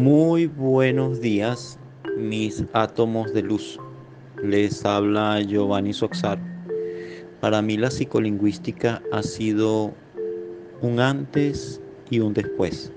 [0.00, 1.76] Buenos días,
[2.16, 3.80] mis átomos de luz.
[4.40, 6.38] Les habla Giovanni Soxar.
[7.40, 9.92] Para mí la psicolingüística ha sido
[10.82, 11.80] un antes
[12.10, 12.92] y un después.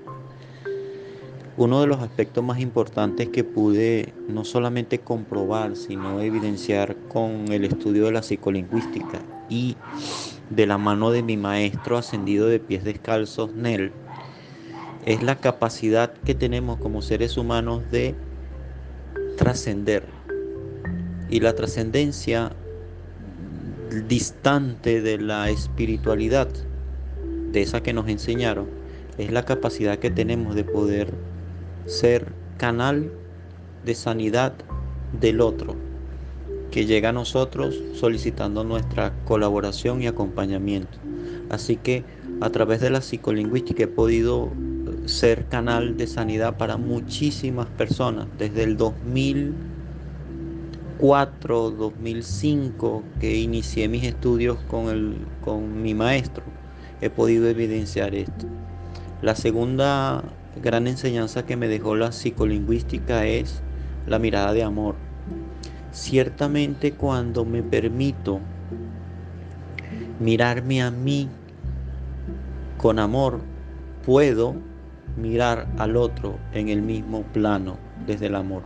[1.56, 7.64] Uno de los aspectos más importantes que pude no solamente comprobar, sino evidenciar con el
[7.64, 9.76] estudio de la psicolingüística y
[10.50, 13.90] de la mano de mi maestro ascendido de pies descalzos, Nel,
[15.04, 18.14] es la capacidad que tenemos como seres humanos de
[19.36, 20.04] trascender.
[21.28, 22.52] Y la trascendencia
[24.06, 26.48] distante de la espiritualidad,
[27.50, 28.68] de esa que nos enseñaron,
[29.18, 31.12] es la capacidad que tenemos de poder
[31.86, 33.10] ser canal
[33.84, 34.52] de sanidad
[35.20, 35.74] del otro,
[36.70, 40.98] que llega a nosotros solicitando nuestra colaboración y acompañamiento.
[41.50, 42.04] Así que
[42.40, 44.50] a través de la psicolingüística he podido
[45.06, 48.28] ser canal de sanidad para muchísimas personas.
[48.38, 56.44] Desde el 2004, 2005 que inicié mis estudios con, el, con mi maestro,
[57.00, 58.46] he podido evidenciar esto.
[59.20, 60.22] La segunda
[60.62, 63.62] gran enseñanza que me dejó la psicolingüística es
[64.06, 64.96] la mirada de amor.
[65.92, 68.40] Ciertamente cuando me permito
[70.20, 71.28] mirarme a mí
[72.78, 73.40] con amor,
[74.04, 74.56] puedo
[75.16, 78.62] mirar al otro en el mismo plano desde el amor.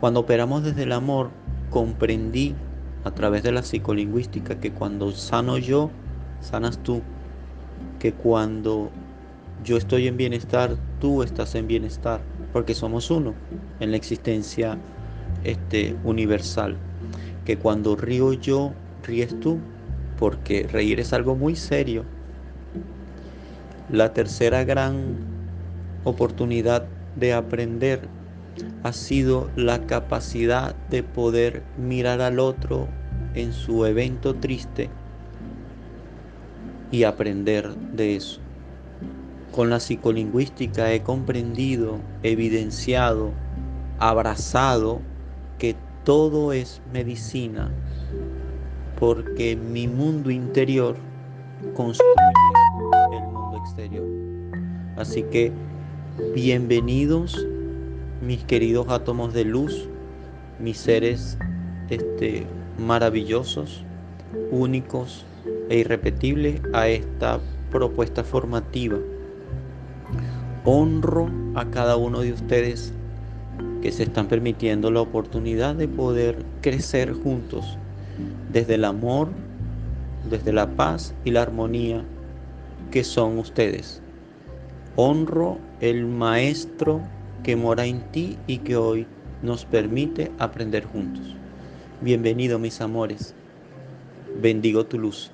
[0.00, 1.30] Cuando operamos desde el amor,
[1.70, 2.54] comprendí
[3.04, 5.90] a través de la psicolingüística que cuando sano yo,
[6.40, 7.02] sanas tú.
[7.98, 8.90] Que cuando
[9.64, 12.20] yo estoy en bienestar, tú estás en bienestar,
[12.52, 13.34] porque somos uno
[13.80, 14.78] en la existencia
[15.44, 16.76] este, universal.
[17.44, 18.72] Que cuando río yo,
[19.02, 19.58] ríes tú,
[20.18, 22.04] porque reír es algo muy serio.
[23.90, 25.16] La tercera gran
[26.04, 28.08] oportunidad de aprender
[28.82, 32.88] ha sido la capacidad de poder mirar al otro
[33.34, 34.90] en su evento triste
[36.90, 38.40] y aprender de eso.
[39.52, 43.32] Con la psicolingüística he comprendido, evidenciado,
[43.98, 45.00] abrazado
[45.58, 47.70] que todo es medicina
[48.98, 50.96] porque mi mundo interior
[51.74, 52.12] construye
[53.12, 54.06] el mundo exterior.
[54.96, 55.52] Así que
[56.18, 57.46] Bienvenidos
[58.20, 59.88] mis queridos átomos de luz,
[60.58, 61.38] mis seres
[61.90, 62.44] este,
[62.76, 63.84] maravillosos,
[64.50, 65.24] únicos
[65.68, 67.38] e irrepetibles a esta
[67.70, 68.98] propuesta formativa.
[70.64, 72.92] Honro a cada uno de ustedes
[73.80, 77.78] que se están permitiendo la oportunidad de poder crecer juntos
[78.50, 79.28] desde el amor,
[80.28, 82.02] desde la paz y la armonía
[82.90, 84.02] que son ustedes.
[84.96, 87.00] Honro el Maestro
[87.44, 89.06] que mora en ti y que hoy
[89.42, 91.36] nos permite aprender juntos.
[92.00, 93.34] Bienvenido mis amores.
[94.40, 95.30] Bendigo tu luz.